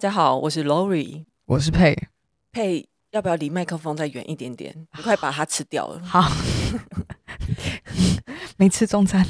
[0.00, 1.94] 家好，我是 Lori，我是佩
[2.52, 4.74] 佩，要不要离麦克风再远一点点？
[4.96, 6.00] 你快把它吃掉了。
[6.02, 6.26] 好，
[8.56, 9.22] 没吃中餐。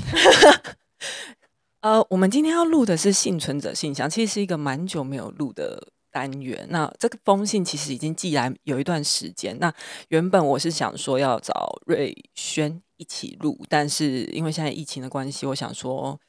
[1.82, 6.64] 呃，我们今天要录的是幸存者信箱，其实是一个蛮久没有录的单元。
[6.70, 9.58] 那这个封信其实已经寄来有一段时间。
[9.58, 9.74] 那
[10.10, 16.20] 原本我是想说要找瑞轩一起录，但是因为现在疫情的关系，我想说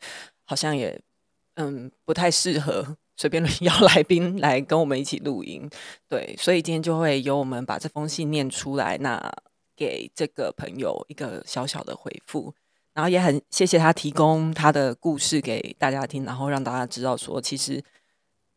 [0.46, 1.00] 好像也
[1.58, 2.98] 嗯不太适合。
[3.18, 5.70] 随便邀来宾来跟我们一起录音，
[6.10, 9.32] 对，所以今天就会由我们把这封信念出来，那
[9.76, 12.54] 给这个朋友一个小小的回复，
[12.94, 17.84] 然后也很谢谢他提供他的故事给大家听，然后让大家知道说，其实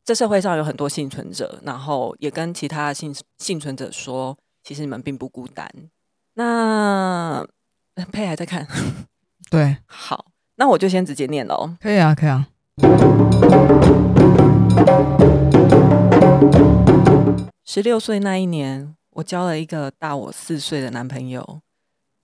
[0.05, 5.71] 这社会上有很多幸存者，然后也跟其他幸幸存者说，其实你们并不孤单。
[6.35, 7.47] 那
[8.11, 8.66] 佩还在看，
[9.51, 12.49] 对，好，那我就先直接念喽，可以啊，可以啊。
[17.65, 21.61] 十六岁那一年，我交了一个大我四岁的男朋友。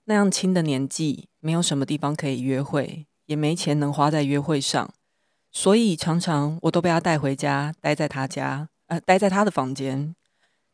[0.05, 4.93] 那样轻的年纪，没有什么地方可以约会，也没钱能花在约会上，
[5.51, 10.15] 所以常常我都被他带回家，待在他家，呃，待在他的房间。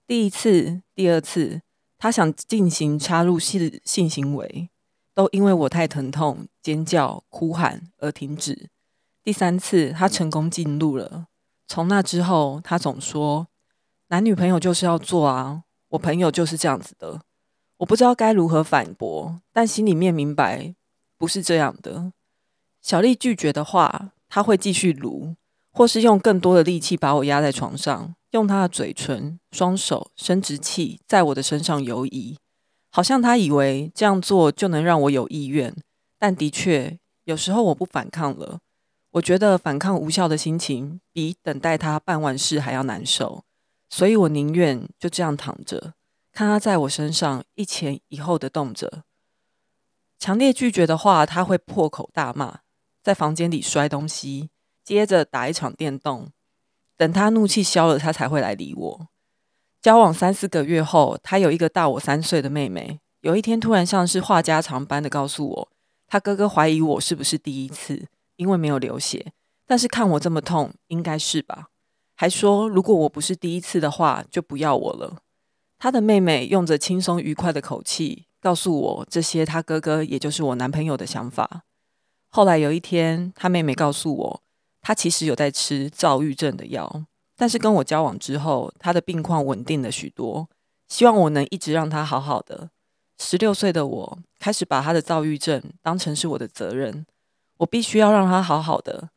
[0.06, 1.62] 第一次、第二次，
[1.98, 4.70] 他想进行插入性性行为，
[5.14, 8.70] 都因为我太疼痛、尖叫、哭喊而停止。
[9.24, 11.28] 第三次，他成功进入了。
[11.68, 13.48] 从那之后，他总说
[14.10, 17.22] ：“男女朋友就是要做啊，我朋友就是这样子的。”
[17.78, 20.74] 我不知道该如何反驳，但心里面明白
[21.16, 22.12] 不是这样的。
[22.82, 25.36] 小丽拒绝的话，他会继续撸，
[25.72, 32.38] 或是用更多的力气把我压在床上，用他的嘴唇、双手、生殖器在我的身上游移，
[32.90, 35.76] 好像他以为这样做就能让我有意愿。
[36.18, 38.58] 但的确，有时候我不反抗了。
[39.18, 43.44] 我觉得反抗无效的心情比等待他办完事还要难受，
[43.90, 45.94] 所以我宁愿就这样躺着，
[46.32, 49.04] 看他在我身上一前一后的动着。
[50.20, 52.60] 强烈拒绝的话，他会破口大骂，
[53.04, 54.50] 在房间里摔东西，
[54.84, 56.30] 接着打一场电动。
[56.96, 59.08] 等他怒气消了，他才会来理我。
[59.82, 63.00] 交往三四个月后，他有一个大我三岁的妹妹。
[63.22, 65.72] 有一天，突然像是话家常般的告诉我，
[66.08, 68.08] 他哥哥怀疑我是不是第一次。
[68.38, 69.34] 因为没有流血，
[69.66, 71.68] 但是看我这么痛，应该是吧？
[72.16, 75.18] 还说如果我不是第一次的话，就不要我了。
[75.78, 81.64] 他的妹妹用着轻松愉快的口气告诉我这些，他哥哥也就是我男朋友的想法。
[82.30, 84.42] 后来有一天，他妹妹告诉我，
[84.82, 87.06] 他其实有在吃躁郁症的药，
[87.36, 90.50] 但是跟我交往之后，他的病况稳定了许多。
[90.88, 92.72] 希望我能一直让他好好的。
[93.20, 97.06] 十六岁的我开始把他的躁郁症当成是我的责任。
[97.58, 99.10] 我必须要让他好好的，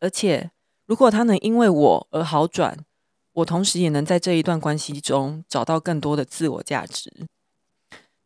[0.00, 0.50] 而且
[0.86, 2.84] 如果他能因为我而好转，
[3.32, 7.28] 我同时也能在这一段关系中找到更多的自我价值。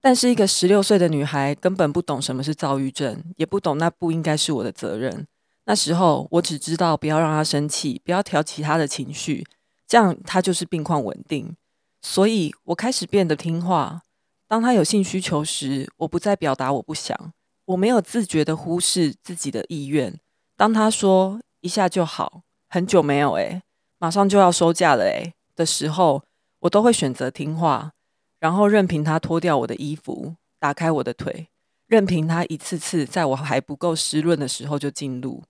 [0.00, 5.26] 但是，一个十六岁的女孩根本不懂什么是躁郁症，也不懂那不应该是我的责任。
[5.64, 9.44] 那时候，我只知道不要让他生气，不要挑起他的情绪，
[9.84, 11.56] 这样他就是病况稳定。
[12.00, 14.02] 所以我开始变得听话。
[14.46, 17.32] 当他有性需求时，我不再表达我不想。
[17.66, 20.18] 我没有自觉地忽视自己的意愿。
[20.56, 23.62] 当他说一下就好，很久没有诶，
[23.98, 26.22] 马上就要收假了诶的时候，
[26.60, 27.92] 我都会选择听话，
[28.38, 31.48] 然后任凭他脱掉我的衣服，打开我的腿，
[31.86, 35.42] 任凭他一次次在我还不够湿润的时候就进入，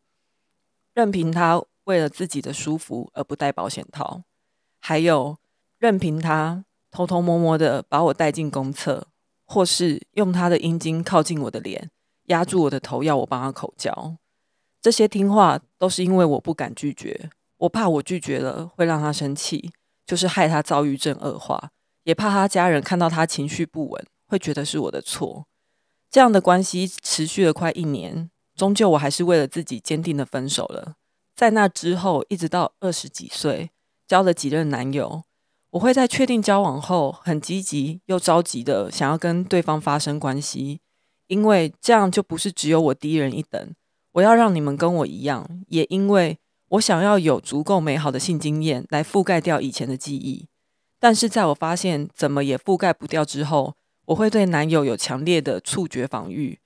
[0.95, 4.23] 任凭他为了自己的舒服而不戴保险套，
[4.81, 5.37] 还有
[5.79, 9.09] 任凭他偷偷摸摸地把我带进公厕，
[9.45, 11.91] 或是用他的阴茎靠近我的脸。
[12.27, 14.17] 压住我的头，要我帮他口交。
[14.81, 19.73] 这些听话都是因为我不敢拒绝，我怕我拒绝了会让他生气，
[20.07, 21.71] 就是害他躁郁症恶化，
[22.05, 25.47] 也怕他家人看到他情绪不稳会觉得是我的错。
[26.11, 30.95] 这样的关系持续了快一年，终究我还是为了自己坚定的分手了。
[31.35, 33.71] 在那之后，一直到二十几岁，
[34.07, 35.25] 交了几任男友，
[35.73, 40.81] 我会在确定交往后，很积极又着急的想要跟对方发生关系。
[41.27, 43.75] 因为这样就不是只有我低人一等，
[44.13, 46.39] 我要让你们跟我一样，也因为
[46.71, 50.49] 我想要有足够美好的性经验来覆盖掉以前的记忆。
[50.99, 53.75] 但是在我发现怎么也覆盖不掉之后，
[54.07, 56.59] 我会对男友有强烈的触觉防御。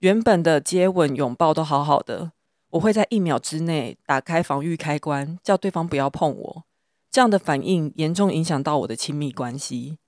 [0.00, 2.32] 原本的接吻、拥抱都好好的，
[2.70, 6.64] 我会在一秒之内打开防御开关，叫对方不要碰我。
[7.10, 9.98] 这样的反应严重影响到我的亲密关系。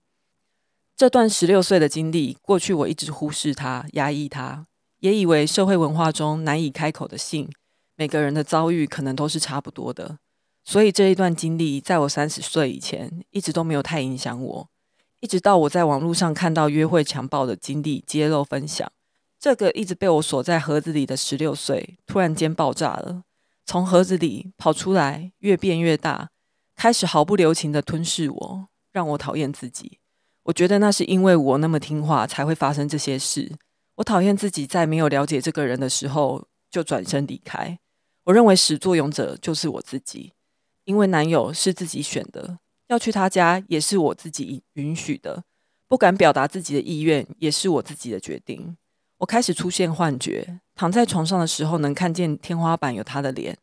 [0.96, 4.64] 这段十六岁的经历，过去我一直忽视它、压抑它，
[5.00, 7.50] 也以为社会文化中难以开口的性，
[7.96, 10.18] 每个人的遭遇可能都是差不多的。
[10.62, 14.68] 所以这一段经历在我三十岁以前一直都没有太影响我。
[15.18, 18.92] 一直到我在网络上看到约会强暴的经历揭露分享，
[19.40, 23.24] 这个一直被我锁在盒子里的十六岁突然间爆炸了，
[23.66, 26.30] 从盒子里跑出来，越变越大，
[26.76, 29.98] 开始毫不留情地吞噬我，让我讨厌自己。
[30.44, 33.52] 我觉得那是因为我那么听话才会发生这些事。
[33.96, 37.78] 我讨厌自己在没有了解这个人的时候就转身离开。
[38.24, 40.32] 我认为始作俑者就是我自己，
[40.84, 42.58] 因为男友是自己选的。
[42.88, 45.44] 要去他家也是我自己允许的，
[45.88, 48.76] 不敢表达自己的意愿也是我自己的决定。
[49.18, 53.56] 我开始出现幻觉，躺在床上的时候能看见天花板有他的脸，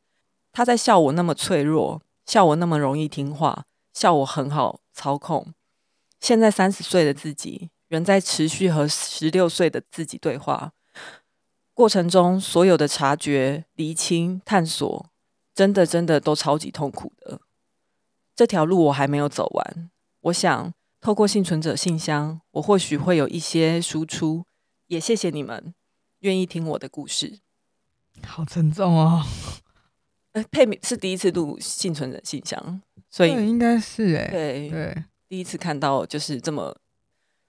[0.52, 5.54] 他在笑我那么脆弱，笑我那么容易听话，笑我很好操控。
[6.22, 10.72] 现在三十岁的自己仍在持续和十六岁的自己对话，
[11.74, 15.10] 过程中所有的察觉、厘清、探索，
[15.54, 17.42] 真的真的都超级痛苦的。
[18.36, 19.90] 这条路我还没有走完，
[20.22, 24.46] 我想透过幸存者信箱，我或许会有一些输出。
[24.88, 25.74] 也谢谢你们
[26.20, 27.40] 愿意听我的故事。
[28.26, 29.26] 好沉重哦。
[30.34, 36.76] 呃，佩米是第一次录幸存者信箱，所以应该是哎，对对，第一次看到就是这么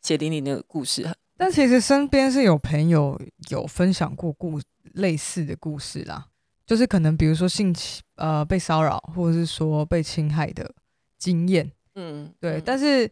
[0.03, 1.05] 血淋淋的故事。
[1.37, 4.61] 但其实身边是有朋友有分享过故
[4.95, 6.29] 类似的故事啦，
[6.65, 10.73] 就是可能比如说性侵呃被骚扰，或者是说被侵害的。
[11.19, 13.11] 经验，嗯，对，嗯、但是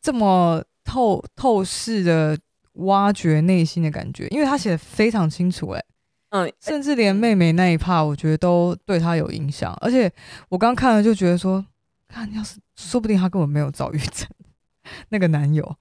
[0.00, 2.38] 这么透透视的
[2.74, 5.84] 挖掘内心的感觉，因为他写的非常清楚，哎，
[6.30, 9.72] 嗯，甚至连妹妹那一 part，我觉得都对他有影响。
[9.80, 10.12] 而且
[10.48, 11.64] 我刚看了就觉得说，
[12.08, 14.28] 看，要是说不定他根本没有躁郁症，
[15.10, 15.76] 那个男友，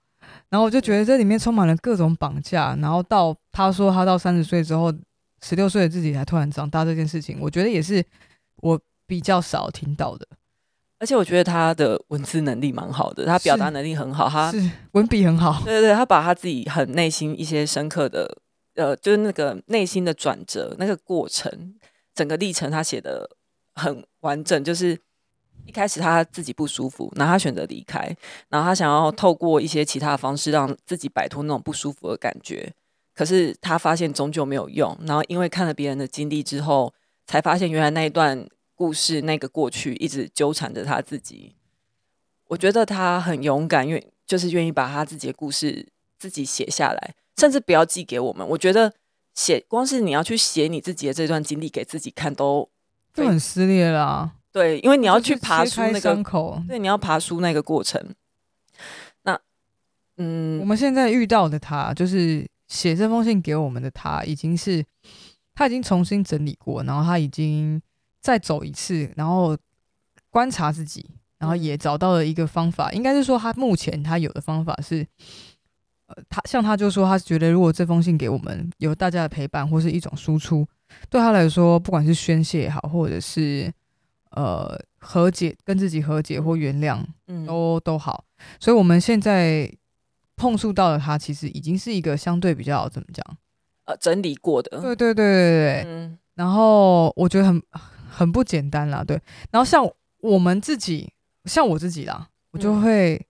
[0.50, 4.94] 然后我就觉得这里面充满了各种绑架，然后到他说他到三十岁之后，
[5.42, 8.04] 十六岁的自己才突然长大这件事情，我觉得也是
[8.58, 10.28] 我比较少听到的。
[11.00, 15.60] 而且我觉得他的文字能力蛮好的，他表达能力很好，他是文笔很好。
[15.66, 18.38] 对对对，他把他自己很内心一些深刻的，
[18.76, 21.74] 呃，就是那个内心的转折，那个过程，
[22.14, 23.28] 整个历程他写的
[23.74, 24.64] 很完整。
[24.64, 24.96] 就是
[25.66, 28.00] 一开始他自己不舒服，然后他选择离开，
[28.50, 32.74] 然后他想要透过一些其他的方式让自己摆脱那种不舒服的感觉，
[33.14, 34.98] 可是他发现终究没有用。
[35.06, 36.94] 然后因为看了别人的经历之后，
[37.26, 38.48] 才发现原来那一段。
[38.74, 41.54] 故事那个过去一直纠缠着他自己，
[42.48, 45.88] 我觉得他很勇敢，愿就是愿意把他自己的故事
[46.18, 48.48] 自己写下来，甚至不要寄给我们。
[48.48, 48.92] 我觉得
[49.36, 52.68] 写光是你要去写你自己的这段经历给自己看，都
[53.14, 54.32] 就很撕裂了。
[54.52, 58.04] 对，因为你要去爬出那个伤口，对，你要爬出那个过程。
[59.24, 59.40] 那
[60.18, 64.86] 嗯，我们现在遇到的他，就是写这封信给我们的他，已经是
[65.54, 67.82] 他已经重新整理过，然后他已经。
[68.24, 69.58] 再走一次，然后
[70.30, 71.04] 观察自己，
[71.40, 72.92] 然后也找到了一个方法。
[72.92, 75.04] 应该是说，他目前他有的方法是，
[76.06, 80.64] 呃，他像他就说，他觉得如果这封信给我们有大家的陪伴，或是一种输出，
[81.10, 83.74] 对他来说，不管是宣泄也好，或者是
[84.32, 88.26] 呃和解，跟自己和解或原谅，嗯都都好。
[88.60, 89.72] 所以我们现在
[90.36, 93.26] 碰触到的他，其实已经是一个相对比较怎么讲，
[93.86, 94.82] 呃，整理过的。
[94.82, 96.18] 对对对对对，嗯。
[96.36, 97.62] 然后我觉得很。
[98.14, 99.20] 很不简单啦，对。
[99.52, 99.90] 然后像
[100.20, 101.14] 我们自己，
[101.46, 103.26] 像我自己啦，我就会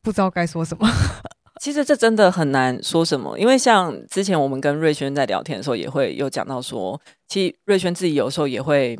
[0.00, 0.88] 不知道该说什么。
[1.60, 8.98] 其实这真的很难说什么，因为像之前我们跟瑞轩在聊天的时候，也会有讲到说，其实瑞轩自己有时候也会，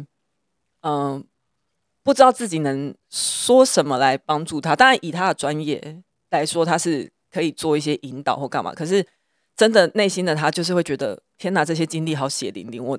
[0.82, 1.24] 嗯，
[2.04, 4.76] 不知道自己能说什么来帮助他。
[4.76, 8.72] 当然，以他的专业来说，他是可以做一些引导或干嘛。
[8.72, 9.04] 可是，
[9.56, 12.96] 真的内心的他就是会觉得，天哪，这些经历好血淋淋，我。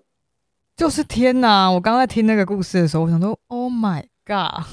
[0.75, 1.71] 就是天呐！
[1.71, 4.65] 我刚在听那个故事的时候，我想说，Oh my god，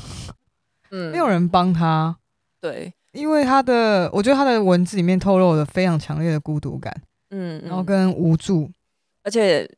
[0.90, 2.16] 嗯，没有人帮他，
[2.60, 6.92] 对，因为他的，我觉得他的文字里面透露了非常强烈的孤独感，
[7.30, 8.68] 嗯，然后跟无助，
[9.22, 9.70] 而且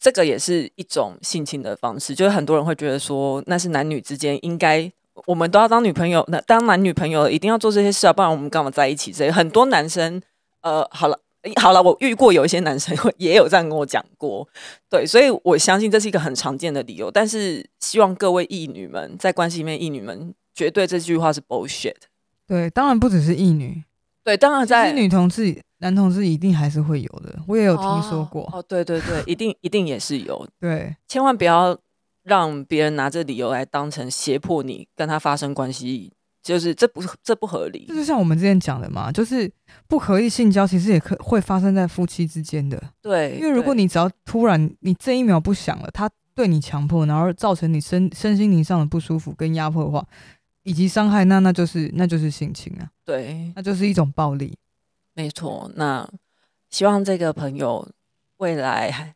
[0.00, 4.90] 这个也是一种性侵的方式，就是很多人会觉得说，那是男女之间应该，
[5.26, 9.12] 我们都要当女朋友，那当男女朋友一定要做这些事啊，不然我们干嘛在一起？
[9.12, 10.20] 这很多男生，
[10.62, 11.20] 呃，好了。
[11.58, 14.46] 好了，我遇过有一些男生也有这样跟我讲过，
[14.90, 17.10] 对，所以我相信这是一个很常见的理由。
[17.10, 21.94] 但是希望各位异女们在关系里面，异女们绝对这句话是 bullshit。
[22.46, 23.82] 对，当然不只是异女，
[24.30, 27.36] 对，当然在女同志、男同志一定还是会有的。
[27.48, 30.46] 我也有听说过，哦，哦，对对对，一定一定也是有。
[30.60, 31.76] 对，千万不要
[32.22, 36.12] 让别人拿这理由来当成胁迫你跟他发生关系。
[36.42, 39.50] 就是这不这不合理，就是像我们之前讲的嘛，就是
[39.86, 42.82] 不合意性交，其实也可会发生在夫妻之间的。
[43.02, 50.02] 对，因为如果你只要突然你这一秒不想了，他对你强迫，然后造成你身身心灵上的不舒服跟压迫的话，
[50.70, 54.56] 以及伤害，那那就是那就是性侵啊，对，那就是一种暴力。
[55.14, 56.08] 没错，那
[56.68, 57.88] 希望这个朋友
[58.36, 59.14] 未来还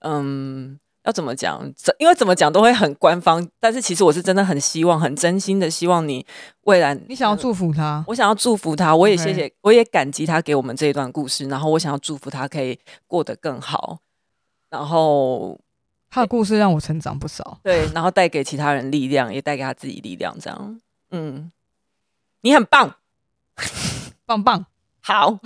[0.00, 0.80] 嗯。
[1.06, 1.62] 要怎么讲？
[1.98, 6.24] 因为怎么讲都会很官方，但是其实我是真的很希望，很真心的希望你
[6.62, 13.98] 未来，你想要祝福他，我想要祝福他，我也谢谢，我也感激他给我们这一段故事，然后我想要祝福他可以过得更好，
[14.70, 15.60] 然后
[16.08, 20.80] 他的故事让我成长不少，对，然后带给其他人力量，也带给他自己力量，这样，
[21.16, 21.52] 嗯，
[22.40, 22.96] 你很棒，
[24.26, 24.66] 棒棒，
[25.00, 25.38] 好。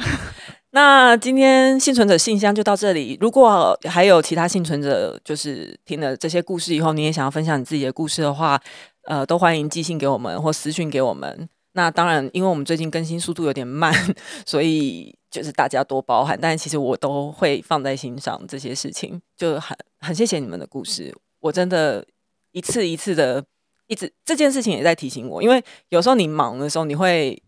[0.70, 3.18] 那今天幸存者信箱就到这里。
[3.20, 8.58] 如果还有其他幸存者，就是听了这些故事以后，你也想要分享你自己的故事的话，
[9.02, 11.46] 呃，都欢迎寄信给我们或私讯给我们。
[11.72, 13.92] 那当然，因为我们最近更新速度有点慢，
[14.46, 16.38] 所以就是大家多包涵。
[16.40, 21.14] 但是其实我都会放在心上，这些事情就很很谢谢你们的故事。
[21.40, 22.06] 我真的
[22.52, 23.44] 一次一次的
[23.88, 27.42] 一直这件事情也在提醒我，因为有时候你忙的时候，你会。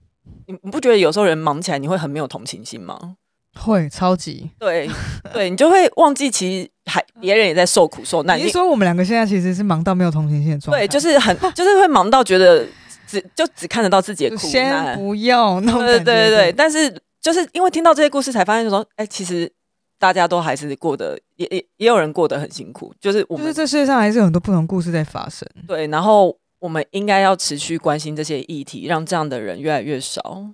[0.47, 3.17] 你你不觉得有时候人忙起来你会很没有同情心吗？
[3.59, 4.49] 会，超级。
[4.59, 4.89] 对
[5.33, 8.39] 对，你就会忘记其实还别人也在受苦受难。
[8.39, 10.87] 你说我们两个现在其实是忙到没有同情心的状态？
[10.87, 12.65] 对，就是很就是会忙到觉得
[13.09, 14.51] 只就只看得到自己的苦难。
[14.51, 16.53] 先不要，对对对对。
[16.53, 19.51] 但是就是因为听到这些故事，才发现说，哎、欸，其实
[20.00, 22.92] 大家都还是过得也也也有人过得很辛苦。
[22.99, 25.49] 就是我们就是这世界上还是有很多不同故事在发生。
[25.69, 26.37] 对，然后。
[26.61, 30.45] 我们应该要持续关心这些议题，让这样的人越来越少。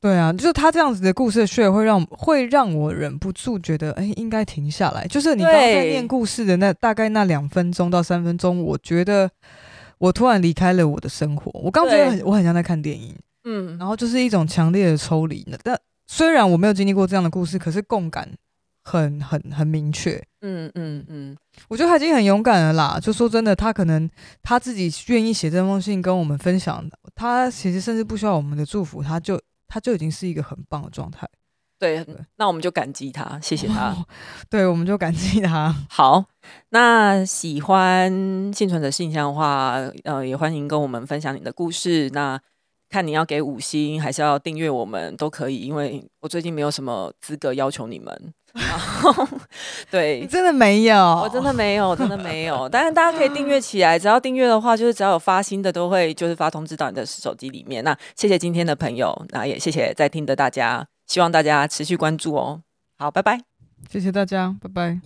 [0.00, 5.06] 对啊，就是他这样子的故事的血会让会让我忍不住觉得，哎，应该停下来。
[5.08, 9.30] 就是你刚刚在念故事的那大概那两分钟到三分钟，我觉得
[9.98, 11.50] 我突然离开了我的生活。
[11.60, 13.14] 我刚觉得很我很像在看电影，
[13.44, 15.46] 嗯，然后就是一种强烈的抽离。
[15.62, 18.26] 但虽然我没有经历过这样的故事，可是共感。
[18.82, 21.36] 很很很明确，嗯嗯嗯，
[21.68, 22.98] 我觉得他已经很勇敢了啦。
[23.00, 24.08] 就说真的，他可能
[24.42, 26.84] 他自己愿意写这封信跟我们分享，
[27.14, 31.28] 他其实甚至不需要我们的祝福，他就他就已经是一个很棒的状态。
[31.78, 32.06] 对，
[32.36, 33.88] 那我们就感激他，谢谢他。
[33.88, 34.06] 哦、
[34.50, 35.74] 对，我们就感激他。
[35.88, 36.24] 好，
[36.68, 38.10] 那喜欢
[38.52, 42.10] 幸存者信箱的话，呃，也欢迎跟我们分享你的故事。
[42.10, 42.38] 那
[42.90, 48.34] 看你要给五星，还是要订阅我们都可以，因为我最近没有什么资格要求你们。
[48.52, 49.28] 然后，
[49.92, 52.68] 对，真的没有，我真的没有，真的没有。
[52.68, 57.84] 但是，大家可以订阅起来，只要订阅的话，就是只要有发新的，都会就是发通知到你的手机里面。
[57.84, 62.60] 那谢谢今天的朋友，那也谢谢在听的大家，希望大家持续关注哦。
[62.98, 63.40] 好，拜拜，
[63.88, 64.98] 谢谢大家，拜拜。